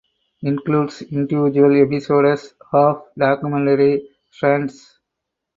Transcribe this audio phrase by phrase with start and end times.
[0.41, 4.97] Includes individual episodes of documentary strands.